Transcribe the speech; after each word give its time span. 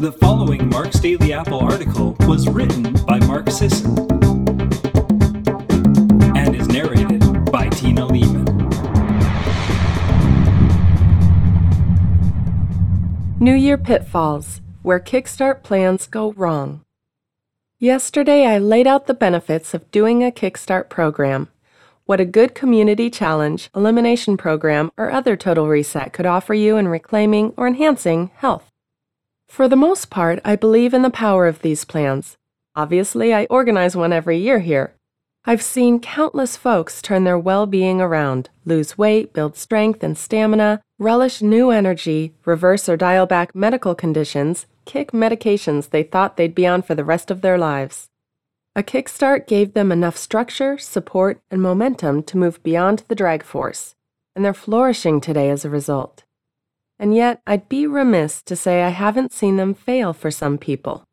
The 0.00 0.12
following 0.12 0.70
Mark's 0.70 0.98
Daily 0.98 1.34
Apple 1.34 1.58
article 1.60 2.16
was 2.20 2.48
written 2.48 2.94
by 3.04 3.18
Mark 3.26 3.50
Sisson 3.50 3.98
and 6.34 6.56
is 6.56 6.68
narrated 6.68 7.20
by 7.52 7.68
Tina 7.68 8.06
Leaman. 8.06 8.46
New 13.38 13.52
Year 13.52 13.76
Pitfalls 13.76 14.62
Where 14.80 15.00
Kickstart 15.00 15.62
Plans 15.62 16.06
Go 16.06 16.32
Wrong. 16.32 16.80
Yesterday, 17.78 18.46
I 18.46 18.56
laid 18.56 18.86
out 18.86 19.06
the 19.06 19.12
benefits 19.12 19.74
of 19.74 19.90
doing 19.90 20.24
a 20.24 20.30
Kickstart 20.30 20.88
program, 20.88 21.48
what 22.06 22.20
a 22.20 22.24
good 22.24 22.54
community 22.54 23.10
challenge, 23.10 23.68
elimination 23.76 24.38
program, 24.38 24.90
or 24.96 25.10
other 25.10 25.36
total 25.36 25.68
reset 25.68 26.14
could 26.14 26.24
offer 26.24 26.54
you 26.54 26.78
in 26.78 26.88
reclaiming 26.88 27.52
or 27.58 27.68
enhancing 27.68 28.30
health. 28.36 28.69
For 29.50 29.66
the 29.66 29.74
most 29.74 30.10
part, 30.10 30.38
I 30.44 30.54
believe 30.54 30.94
in 30.94 31.02
the 31.02 31.10
power 31.10 31.48
of 31.48 31.60
these 31.60 31.84
plans. 31.84 32.36
Obviously, 32.76 33.34
I 33.34 33.46
organize 33.50 33.96
one 33.96 34.12
every 34.12 34.38
year 34.38 34.60
here. 34.60 34.94
I've 35.44 35.60
seen 35.60 35.98
countless 35.98 36.56
folks 36.56 37.02
turn 37.02 37.24
their 37.24 37.36
well 37.36 37.66
being 37.66 38.00
around, 38.00 38.48
lose 38.64 38.96
weight, 38.96 39.32
build 39.32 39.56
strength 39.56 40.04
and 40.04 40.16
stamina, 40.16 40.80
relish 41.00 41.42
new 41.42 41.70
energy, 41.70 42.32
reverse 42.44 42.88
or 42.88 42.96
dial 42.96 43.26
back 43.26 43.52
medical 43.52 43.96
conditions, 43.96 44.66
kick 44.84 45.10
medications 45.10 45.90
they 45.90 46.04
thought 46.04 46.36
they'd 46.36 46.54
be 46.54 46.64
on 46.66 46.80
for 46.80 46.94
the 46.94 47.04
rest 47.04 47.28
of 47.28 47.40
their 47.40 47.58
lives. 47.58 48.08
A 48.76 48.84
kickstart 48.84 49.48
gave 49.48 49.74
them 49.74 49.90
enough 49.90 50.16
structure, 50.16 50.78
support, 50.78 51.40
and 51.50 51.60
momentum 51.60 52.22
to 52.22 52.38
move 52.38 52.62
beyond 52.62 53.02
the 53.08 53.16
drag 53.16 53.42
force, 53.42 53.96
and 54.36 54.44
they're 54.44 54.54
flourishing 54.54 55.20
today 55.20 55.50
as 55.50 55.64
a 55.64 55.70
result 55.70 56.22
and 57.00 57.14
yet 57.16 57.40
I'd 57.46 57.68
be 57.68 57.86
remiss 57.86 58.42
to 58.42 58.54
say 58.54 58.82
I 58.82 58.90
haven't 58.90 59.32
seen 59.32 59.56
them 59.56 59.72
fail 59.72 60.12
for 60.12 60.30
some 60.30 60.58
people. 60.58 61.04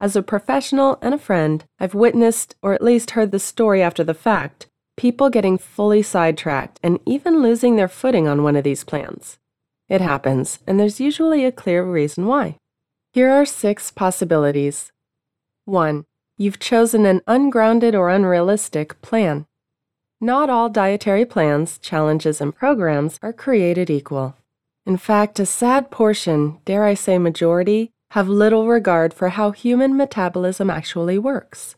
As 0.00 0.16
a 0.16 0.22
professional 0.22 0.98
and 1.00 1.14
a 1.14 1.18
friend, 1.18 1.64
I've 1.78 1.94
witnessed, 1.94 2.56
or 2.60 2.74
at 2.74 2.82
least 2.82 3.12
heard 3.12 3.30
the 3.30 3.38
story 3.38 3.80
after 3.80 4.02
the 4.02 4.12
fact, 4.12 4.66
people 4.96 5.30
getting 5.30 5.56
fully 5.56 6.02
sidetracked 6.02 6.80
and 6.82 6.98
even 7.06 7.42
losing 7.42 7.76
their 7.76 7.88
footing 7.88 8.26
on 8.26 8.42
one 8.42 8.56
of 8.56 8.64
these 8.64 8.82
plans. 8.82 9.38
It 9.88 10.00
happens, 10.00 10.58
and 10.66 10.80
there's 10.80 11.00
usually 11.00 11.44
a 11.44 11.52
clear 11.52 11.84
reason 11.84 12.26
why. 12.26 12.56
Here 13.12 13.30
are 13.30 13.46
six 13.46 13.92
possibilities. 13.92 14.90
1. 15.64 16.04
You've 16.36 16.58
chosen 16.58 17.06
an 17.06 17.22
ungrounded 17.28 17.94
or 17.94 18.10
unrealistic 18.10 19.00
plan. 19.00 19.46
Not 20.20 20.50
all 20.50 20.68
dietary 20.68 21.24
plans, 21.24 21.78
challenges, 21.78 22.40
and 22.40 22.54
programs 22.54 23.18
are 23.22 23.32
created 23.32 23.88
equal. 23.88 24.34
In 24.86 24.96
fact, 24.96 25.40
a 25.40 25.46
sad 25.46 25.90
portion, 25.90 26.58
dare 26.64 26.84
I 26.84 26.94
say 26.94 27.18
majority, 27.18 27.90
have 28.12 28.28
little 28.28 28.68
regard 28.68 29.12
for 29.12 29.30
how 29.30 29.50
human 29.50 29.96
metabolism 29.96 30.70
actually 30.70 31.18
works. 31.18 31.74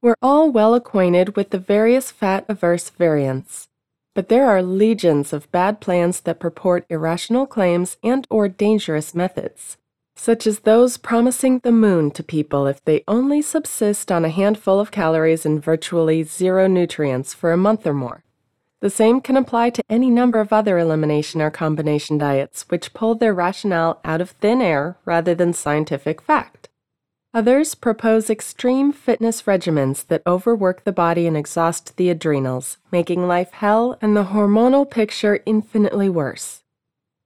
We're 0.00 0.14
all 0.22 0.52
well 0.52 0.74
acquainted 0.74 1.34
with 1.34 1.50
the 1.50 1.58
various 1.58 2.12
fat 2.12 2.44
averse 2.48 2.88
variants, 2.90 3.68
but 4.14 4.28
there 4.28 4.46
are 4.46 4.62
legions 4.62 5.32
of 5.32 5.50
bad 5.50 5.80
plans 5.80 6.20
that 6.20 6.38
purport 6.38 6.86
irrational 6.88 7.46
claims 7.46 7.96
and 8.04 8.24
or 8.30 8.46
dangerous 8.46 9.12
methods, 9.12 9.76
such 10.14 10.46
as 10.46 10.60
those 10.60 10.98
promising 10.98 11.58
the 11.58 11.72
moon 11.72 12.12
to 12.12 12.22
people 12.22 12.68
if 12.68 12.84
they 12.84 13.02
only 13.08 13.42
subsist 13.42 14.12
on 14.12 14.24
a 14.24 14.30
handful 14.30 14.78
of 14.78 14.92
calories 14.92 15.44
and 15.44 15.60
virtually 15.60 16.22
zero 16.22 16.68
nutrients 16.68 17.34
for 17.34 17.50
a 17.50 17.56
month 17.56 17.84
or 17.84 17.92
more. 17.92 18.22
The 18.80 18.90
same 18.90 19.20
can 19.20 19.36
apply 19.36 19.70
to 19.70 19.82
any 19.88 20.10
number 20.10 20.38
of 20.38 20.52
other 20.52 20.78
elimination 20.78 21.40
or 21.40 21.50
combination 21.50 22.18
diets, 22.18 22.66
which 22.68 22.92
pull 22.92 23.14
their 23.14 23.32
rationale 23.32 24.00
out 24.04 24.20
of 24.20 24.30
thin 24.30 24.60
air 24.60 24.98
rather 25.04 25.34
than 25.34 25.52
scientific 25.52 26.20
fact. 26.20 26.68
Others 27.32 27.74
propose 27.74 28.30
extreme 28.30 28.92
fitness 28.92 29.42
regimens 29.42 30.06
that 30.06 30.22
overwork 30.26 30.84
the 30.84 30.92
body 30.92 31.26
and 31.26 31.36
exhaust 31.36 31.96
the 31.96 32.08
adrenals, 32.08 32.78
making 32.90 33.26
life 33.26 33.50
hell 33.52 33.98
and 34.00 34.16
the 34.16 34.24
hormonal 34.24 34.90
picture 34.90 35.40
infinitely 35.44 36.08
worse. 36.08 36.62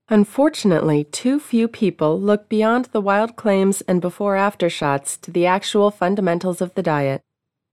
Unfortunately, 0.08 1.04
too 1.04 1.38
few 1.38 1.68
people 1.68 2.20
look 2.20 2.48
beyond 2.48 2.86
the 2.86 3.00
wild 3.00 3.36
claims 3.36 3.82
and 3.82 4.00
before 4.00 4.34
after 4.34 4.68
shots 4.68 5.16
to 5.18 5.30
the 5.30 5.46
actual 5.46 5.92
fundamentals 5.92 6.60
of 6.60 6.74
the 6.74 6.82
diet. 6.82 7.22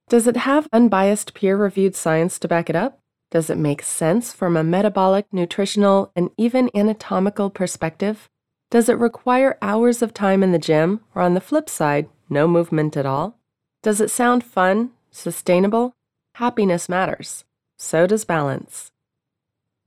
Does 0.07 0.27
it 0.27 0.37
have 0.37 0.67
unbiased 0.71 1.33
peer 1.33 1.57
reviewed 1.57 1.95
science 1.95 2.37
to 2.39 2.47
back 2.47 2.69
it 2.69 2.75
up? 2.75 2.99
Does 3.29 3.49
it 3.49 3.57
make 3.57 3.81
sense 3.81 4.31
from 4.31 4.55
a 4.55 4.63
metabolic, 4.63 5.25
nutritional, 5.33 6.11
and 6.15 6.29
even 6.37 6.71
anatomical 6.73 7.49
perspective? 7.49 8.29
Does 8.69 8.87
it 8.87 8.97
require 8.97 9.57
hours 9.61 10.01
of 10.01 10.13
time 10.13 10.43
in 10.43 10.51
the 10.51 10.59
gym, 10.59 11.01
or 11.13 11.21
on 11.21 11.33
the 11.33 11.41
flip 11.41 11.69
side, 11.69 12.07
no 12.29 12.47
movement 12.47 12.95
at 12.95 13.05
all? 13.05 13.37
Does 13.81 13.99
it 13.99 14.11
sound 14.11 14.43
fun, 14.43 14.91
sustainable? 15.11 15.95
Happiness 16.35 16.87
matters. 16.87 17.43
So 17.77 18.07
does 18.07 18.25
balance. 18.25 18.91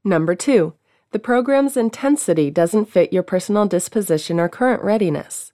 Number 0.05 0.34
two, 0.34 0.75
the 1.12 1.19
program's 1.19 1.77
intensity 1.77 2.51
doesn't 2.51 2.91
fit 2.91 3.12
your 3.12 3.22
personal 3.22 3.67
disposition 3.67 4.39
or 4.39 4.49
current 4.49 4.83
readiness. 4.83 5.53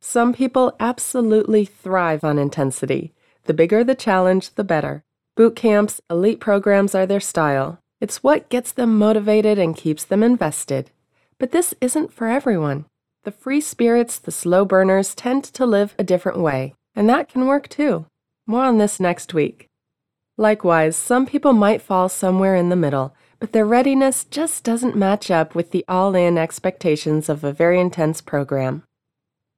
Some 0.00 0.32
people 0.32 0.74
absolutely 0.80 1.66
thrive 1.66 2.24
on 2.24 2.38
intensity. 2.38 3.12
The 3.44 3.54
bigger 3.54 3.84
the 3.84 3.94
challenge, 3.94 4.54
the 4.54 4.64
better. 4.64 5.04
Boot 5.36 5.56
camps, 5.56 6.00
elite 6.10 6.40
programs 6.40 6.94
are 6.94 7.06
their 7.06 7.20
style. 7.20 7.78
It's 8.00 8.22
what 8.22 8.48
gets 8.48 8.72
them 8.72 8.98
motivated 8.98 9.58
and 9.58 9.76
keeps 9.76 10.04
them 10.04 10.22
invested. 10.22 10.90
But 11.38 11.52
this 11.52 11.74
isn't 11.80 12.12
for 12.12 12.26
everyone. 12.26 12.86
The 13.24 13.30
free 13.30 13.60
spirits, 13.60 14.18
the 14.18 14.32
slow 14.32 14.64
burners, 14.64 15.14
tend 15.14 15.44
to 15.44 15.66
live 15.66 15.94
a 15.98 16.04
different 16.04 16.38
way, 16.38 16.74
and 16.94 17.08
that 17.08 17.28
can 17.28 17.46
work 17.46 17.68
too. 17.68 18.06
More 18.46 18.64
on 18.64 18.78
this 18.78 18.98
next 18.98 19.34
week. 19.34 19.66
Likewise, 20.36 20.96
some 20.96 21.26
people 21.26 21.52
might 21.52 21.82
fall 21.82 22.08
somewhere 22.08 22.56
in 22.56 22.70
the 22.70 22.76
middle, 22.76 23.14
but 23.38 23.52
their 23.52 23.66
readiness 23.66 24.24
just 24.24 24.64
doesn't 24.64 24.96
match 24.96 25.30
up 25.30 25.54
with 25.54 25.70
the 25.70 25.84
all 25.86 26.14
in 26.14 26.38
expectations 26.38 27.28
of 27.28 27.44
a 27.44 27.52
very 27.52 27.78
intense 27.78 28.20
program. 28.20 28.82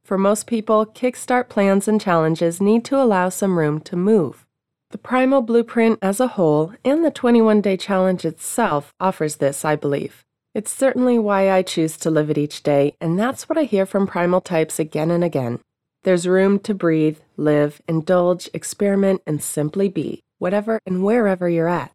For 0.05 0.19
most 0.19 0.47
people, 0.47 0.85
Kickstart 0.85 1.49
plans 1.49 1.87
and 1.87 2.01
challenges 2.01 2.61
need 2.61 2.85
to 2.87 3.01
allow 3.01 3.29
some 3.29 3.59
room 3.59 3.81
to 3.83 3.97
move. 3.97 4.45
The 4.93 4.99
Primal 4.99 5.41
Blueprint 5.41 5.99
as 6.03 6.21
a 6.21 6.27
whole 6.27 6.75
and 6.85 7.03
the 7.03 7.11
21 7.11 7.63
Day 7.63 7.79
Challenge 7.79 8.27
itself 8.27 8.93
offers 9.01 9.37
this, 9.37 9.65
I 9.65 9.75
believe. 9.75 10.23
It's 10.55 10.71
certainly 10.71 11.19
why 11.19 11.51
I 11.51 11.63
choose 11.63 11.97
to 11.97 12.11
live 12.11 12.29
it 12.29 12.37
each 12.37 12.63
day, 12.63 12.95
and 13.01 13.19
that's 13.19 13.49
what 13.49 13.57
I 13.57 13.63
hear 13.63 13.87
from 13.87 14.07
primal 14.07 14.43
types 14.43 14.79
again 14.79 15.11
and 15.11 15.25
again. 15.25 15.61
There's 16.03 16.29
room 16.29 16.59
to 16.59 16.75
breathe, 16.75 17.17
live, 17.39 17.81
indulge, 17.89 18.51
experiment, 18.53 19.23
and 19.27 19.43
simply 19.43 19.89
be, 19.89 20.21
whatever 20.39 20.79
and 20.85 21.03
wherever 21.03 21.49
you're 21.49 21.69
at. 21.69 21.93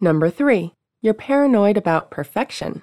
Number 0.00 0.28
three, 0.28 0.74
you're 1.02 1.14
paranoid 1.14 1.76
about 1.76 2.10
perfection. 2.10 2.82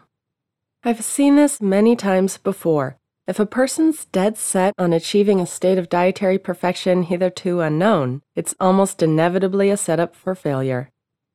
I've 0.81 1.03
seen 1.03 1.35
this 1.35 1.61
many 1.61 1.97
times 1.97 2.37
before, 2.37 2.95
if 3.29 3.39
a 3.39 3.45
person's 3.45 4.05
dead 4.05 4.39
set 4.39 4.73
on 4.79 4.91
achieving 4.91 5.39
a 5.39 5.45
state 5.45 5.77
of 5.77 5.87
dietary 5.87 6.39
perfection 6.39 7.03
hitherto 7.03 7.59
unknown, 7.59 8.23
it's 8.35 8.55
almost 8.59 9.03
inevitably 9.03 9.69
a 9.69 9.77
setup 9.77 10.15
for 10.15 10.33
failure. 10.33 10.89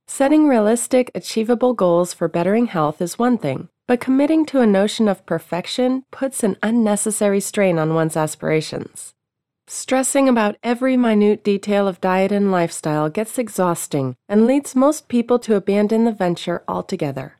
Setting 0.08 0.48
realistic, 0.48 1.08
achievable 1.14 1.72
goals 1.72 2.12
for 2.12 2.26
bettering 2.26 2.66
health 2.66 3.00
is 3.00 3.16
one 3.16 3.38
thing, 3.38 3.68
but 3.86 4.00
committing 4.00 4.44
to 4.44 4.60
a 4.60 4.66
notion 4.66 5.06
of 5.06 5.24
perfection 5.24 6.02
puts 6.10 6.42
an 6.42 6.56
unnecessary 6.64 7.38
strain 7.38 7.78
on 7.78 7.94
one's 7.94 8.16
aspirations. 8.16 9.14
Stressing 9.68 10.28
about 10.28 10.56
every 10.64 10.96
minute 10.96 11.44
detail 11.44 11.86
of 11.86 12.00
diet 12.00 12.32
and 12.32 12.50
lifestyle 12.50 13.08
gets 13.08 13.38
exhausting 13.38 14.16
and 14.28 14.48
leads 14.48 14.74
most 14.74 15.06
people 15.06 15.38
to 15.38 15.54
abandon 15.54 16.06
the 16.06 16.12
venture 16.12 16.64
altogether. 16.66 17.38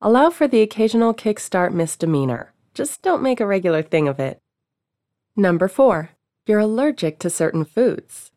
Allow 0.00 0.30
for 0.30 0.46
the 0.46 0.62
occasional 0.62 1.12
kickstart 1.12 1.72
misdemeanor. 1.72 2.52
Just 2.80 3.02
don't 3.02 3.22
make 3.22 3.40
a 3.40 3.46
regular 3.46 3.82
thing 3.82 4.08
of 4.08 4.18
it. 4.18 4.40
Number 5.36 5.68
four, 5.68 6.12
you're 6.46 6.60
allergic 6.60 7.18
to 7.18 7.28
certain 7.28 7.66
foods. 7.66 8.30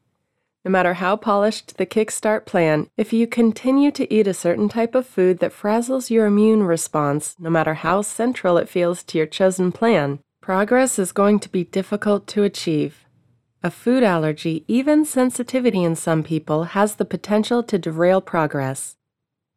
No 0.65 0.69
matter 0.69 0.95
how 0.95 1.15
polished 1.15 1.77
the 1.77 1.85
Kickstart 1.85 2.45
plan, 2.45 2.89
if 2.97 3.13
you 3.13 3.25
continue 3.25 3.89
to 3.91 4.13
eat 4.13 4.27
a 4.27 4.33
certain 4.33 4.67
type 4.67 4.95
of 4.95 5.07
food 5.07 5.39
that 5.39 5.53
frazzles 5.53 6.09
your 6.09 6.25
immune 6.25 6.63
response, 6.63 7.37
no 7.39 7.49
matter 7.49 7.75
how 7.75 8.01
central 8.01 8.57
it 8.57 8.67
feels 8.67 9.01
to 9.03 9.17
your 9.17 9.27
chosen 9.27 9.71
plan, 9.71 10.19
progress 10.41 10.99
is 10.99 11.13
going 11.13 11.39
to 11.39 11.47
be 11.47 11.63
difficult 11.63 12.27
to 12.27 12.43
achieve. 12.43 13.05
A 13.63 13.71
food 13.71 14.03
allergy, 14.03 14.65
even 14.67 15.05
sensitivity 15.05 15.85
in 15.85 15.95
some 15.95 16.21
people, 16.21 16.65
has 16.75 16.95
the 16.95 17.05
potential 17.05 17.63
to 17.63 17.79
derail 17.79 18.19
progress. 18.19 18.97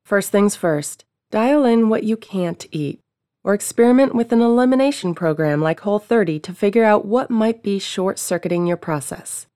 First 0.04 0.30
things 0.30 0.54
first, 0.54 1.04
dial 1.32 1.64
in 1.64 1.88
what 1.88 2.04
you 2.04 2.16
can't 2.16 2.64
eat 2.70 3.00
or 3.46 3.54
experiment 3.54 4.12
with 4.12 4.32
an 4.32 4.42
elimination 4.42 5.14
program 5.14 5.62
like 5.62 5.78
Whole 5.80 6.00
30 6.00 6.40
to 6.40 6.52
figure 6.52 6.82
out 6.82 7.06
what 7.06 7.30
might 7.30 7.62
be 7.62 7.78
short 7.78 8.18
circuiting 8.18 8.66
your 8.66 8.76
process. 8.76 9.46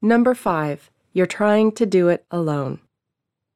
Number 0.00 0.36
five, 0.36 0.88
you're 1.12 1.26
trying 1.26 1.72
to 1.72 1.84
do 1.84 2.08
it 2.08 2.24
alone. 2.30 2.78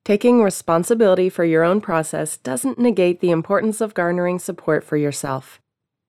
Taking 0.05 0.43
responsibility 0.43 1.29
for 1.29 1.45
your 1.45 1.63
own 1.63 1.81
process 1.81 2.37
doesn't 2.39 2.81
negate 2.81 3.21
the 3.21 3.31
importance 3.31 3.81
of 3.81 3.95
garnering 3.95 4.41
support 4.41 4.83
for 4.83 4.97
yourself. 4.97 5.61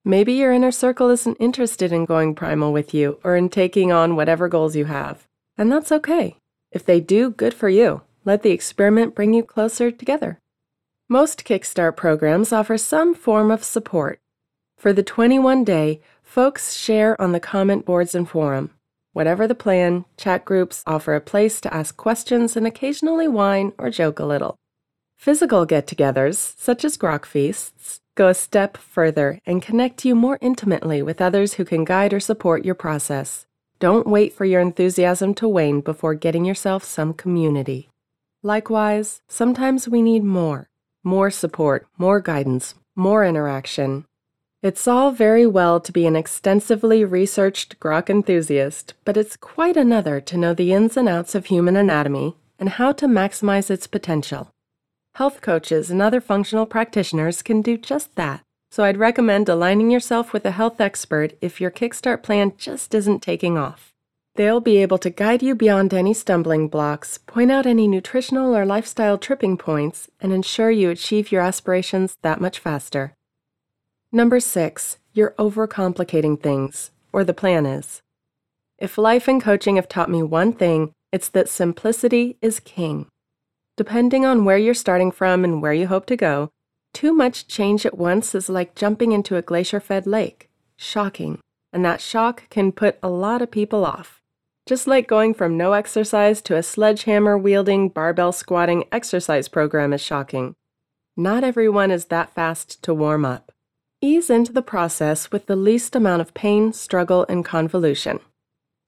Maybe 0.03 0.33
your 0.33 0.51
inner 0.51 0.71
circle 0.71 1.11
isn't 1.11 1.37
interested 1.39 1.91
in 1.91 2.05
going 2.05 2.33
primal 2.33 2.73
with 2.73 2.91
you 2.91 3.19
or 3.23 3.35
in 3.35 3.49
taking 3.49 3.91
on 3.91 4.15
whatever 4.15 4.47
goals 4.47 4.75
you 4.75 4.85
have. 4.85 5.27
And 5.55 5.71
that's 5.71 5.91
okay. 5.91 6.37
If 6.71 6.83
they 6.83 6.99
do, 6.99 7.29
good 7.29 7.53
for 7.53 7.69
you. 7.69 8.01
Let 8.25 8.41
the 8.41 8.51
experiment 8.51 9.13
bring 9.13 9.35
you 9.35 9.43
closer 9.43 9.91
together. 9.91 10.39
Most 11.09 11.45
Kickstart 11.45 11.95
programs 11.95 12.51
offer 12.51 12.77
some 12.77 13.15
form 13.15 13.49
of 13.49 13.63
support. 13.63 14.19
For 14.77 14.91
the 14.91 15.03
21 15.03 15.63
day, 15.63 16.01
folks 16.21 16.73
share 16.73 17.19
on 17.21 17.31
the 17.31 17.39
comment 17.39 17.85
boards 17.85 18.13
and 18.13 18.27
forum. 18.27 18.71
Whatever 19.13 19.47
the 19.47 19.55
plan, 19.55 20.03
chat 20.17 20.43
groups 20.43 20.83
offer 20.85 21.15
a 21.15 21.21
place 21.21 21.61
to 21.61 21.73
ask 21.73 21.95
questions 21.95 22.57
and 22.57 22.67
occasionally 22.67 23.25
whine 23.25 23.71
or 23.77 23.89
joke 23.89 24.19
a 24.19 24.25
little. 24.25 24.57
Physical 25.15 25.65
get 25.65 25.87
togethers, 25.87 26.35
such 26.59 26.83
as 26.83 26.97
grok 26.97 27.23
feasts, 27.23 28.01
go 28.15 28.27
a 28.27 28.33
step 28.33 28.75
further 28.75 29.39
and 29.45 29.61
connect 29.61 30.03
you 30.03 30.13
more 30.13 30.37
intimately 30.41 31.01
with 31.01 31.21
others 31.21 31.53
who 31.53 31.63
can 31.63 31.85
guide 31.85 32.13
or 32.13 32.19
support 32.19 32.65
your 32.65 32.75
process. 32.75 33.45
Don't 33.79 34.07
wait 34.07 34.33
for 34.33 34.43
your 34.43 34.59
enthusiasm 34.59 35.33
to 35.35 35.47
wane 35.47 35.79
before 35.79 36.15
getting 36.15 36.43
yourself 36.43 36.83
some 36.83 37.13
community. 37.13 37.87
Likewise, 38.43 39.21
sometimes 39.29 39.87
we 39.87 40.01
need 40.01 40.25
more 40.25 40.67
more 41.07 41.31
support, 41.31 41.87
more 41.97 42.19
guidance, 42.19 42.75
more 42.93 43.23
interaction. 43.23 44.03
It's 44.61 44.87
all 44.87 45.11
very 45.11 45.47
well 45.47 45.79
to 45.79 45.91
be 45.93 46.05
an 46.05 46.17
extensively 46.17 47.05
researched 47.05 47.79
grok 47.79 48.09
enthusiast, 48.09 48.93
but 49.05 49.15
it's 49.15 49.37
quite 49.37 49.77
another 49.77 50.19
to 50.19 50.37
know 50.37 50.53
the 50.53 50.73
ins 50.73 50.97
and 50.97 51.07
outs 51.07 51.33
of 51.33 51.45
human 51.45 51.77
anatomy 51.77 52.35
and 52.59 52.69
how 52.69 52.91
to 52.91 53.07
maximize 53.07 53.69
its 53.69 53.87
potential. 53.87 54.51
Health 55.15 55.39
coaches 55.41 55.89
and 55.89 56.01
other 56.01 56.19
functional 56.19 56.65
practitioners 56.65 57.41
can 57.41 57.61
do 57.61 57.77
just 57.77 58.15
that, 58.15 58.41
so 58.69 58.83
I'd 58.83 58.97
recommend 58.97 59.47
aligning 59.47 59.89
yourself 59.89 60.33
with 60.33 60.43
a 60.45 60.51
health 60.51 60.81
expert 60.81 61.37
if 61.39 61.61
your 61.61 61.71
Kickstart 61.71 62.21
plan 62.21 62.51
just 62.57 62.93
isn't 62.93 63.21
taking 63.21 63.57
off. 63.57 63.93
They'll 64.37 64.61
be 64.61 64.77
able 64.77 64.99
to 64.99 65.09
guide 65.09 65.41
you 65.41 65.55
beyond 65.55 65.95
any 65.95 66.13
stumbling 66.13 66.67
blocks, 66.67 67.17
point 67.17 67.51
out 67.51 67.65
any 67.65 67.87
nutritional 67.87 68.55
or 68.55 68.67
lifestyle 68.67 69.17
tripping 69.17 69.57
points, 69.57 70.11
and 70.21 70.31
ensure 70.31 70.69
you 70.69 70.91
achieve 70.91 71.31
your 71.31 71.41
aspirations 71.41 72.17
that 72.21 72.39
much 72.39 72.59
faster. 72.59 73.15
Number 74.11 74.39
six, 74.39 74.99
you're 75.11 75.33
overcomplicating 75.39 76.39
things, 76.39 76.91
or 77.11 77.23
the 77.23 77.33
plan 77.33 77.65
is. 77.65 78.03
If 78.77 78.99
life 78.99 79.27
and 79.27 79.41
coaching 79.41 79.75
have 79.77 79.89
taught 79.89 80.11
me 80.11 80.21
one 80.21 80.53
thing, 80.53 80.91
it's 81.11 81.29
that 81.29 81.49
simplicity 81.49 82.37
is 82.39 82.59
king. 82.59 83.07
Depending 83.75 84.23
on 84.23 84.45
where 84.45 84.59
you're 84.59 84.75
starting 84.75 85.09
from 85.09 85.43
and 85.43 85.63
where 85.63 85.73
you 85.73 85.87
hope 85.87 86.05
to 86.05 86.15
go, 86.15 86.51
too 86.93 87.11
much 87.11 87.47
change 87.47 87.87
at 87.87 87.97
once 87.97 88.35
is 88.35 88.49
like 88.49 88.75
jumping 88.75 89.13
into 89.13 89.35
a 89.35 89.41
glacier 89.41 89.79
fed 89.79 90.05
lake. 90.05 90.47
Shocking. 90.75 91.39
And 91.73 91.83
that 91.83 92.01
shock 92.01 92.47
can 92.51 92.71
put 92.71 92.99
a 93.01 93.09
lot 93.09 93.41
of 93.41 93.49
people 93.49 93.83
off. 93.83 94.16
Just 94.67 94.85
like 94.85 95.07
going 95.07 95.33
from 95.33 95.55
no 95.55 95.71
exercise 95.71 96.41
to 96.41 96.57
a 96.57 96.61
sledgehammer 96.61 97.37
wielding, 97.37 97.87
barbell 97.87 98.33
squatting 98.33 98.83
exercise 98.91 99.47
program 99.47 99.93
is 99.93 100.01
shocking. 100.01 100.55
Not 101.15 101.45
everyone 101.45 101.89
is 101.89 102.07
that 102.07 102.33
fast 102.33 102.83
to 102.83 102.93
warm 102.93 103.23
up. 103.23 103.53
Ease 104.01 104.29
into 104.29 104.51
the 104.51 104.61
process 104.61 105.31
with 105.31 105.45
the 105.45 105.55
least 105.55 105.95
amount 105.95 106.19
of 106.19 106.33
pain, 106.33 106.73
struggle, 106.73 107.25
and 107.29 107.45
convolution. 107.45 108.19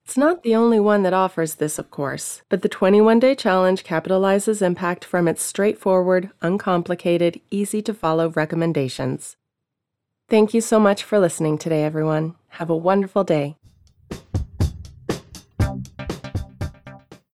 It's 0.04 0.18
not 0.18 0.44
the 0.44 0.54
only 0.54 0.82
one 0.82 1.04
that 1.04 1.14
offers 1.14 1.56
this, 1.56 1.80
of 1.80 1.90
course, 1.90 2.42
but 2.50 2.62
the 2.62 2.68
21 2.68 3.22
day 3.22 3.34
challenge 3.34 3.86
capitalizes 3.86 4.62
impact 4.62 5.06
from 5.06 5.30
its 5.30 5.42
straightforward, 5.42 6.30
uncomplicated, 6.42 7.40
easy 7.52 7.82
to 7.84 7.94
follow 7.94 8.28
recommendations. 8.32 9.38
Thank 10.28 10.54
you 10.54 10.60
so 10.60 10.78
much 10.78 11.06
for 11.06 11.20
listening 11.20 11.58
today, 11.58 11.86
everyone. 11.86 12.36
Have 12.50 12.70
a 12.70 12.76
wonderful 12.76 13.24
day. 13.24 13.56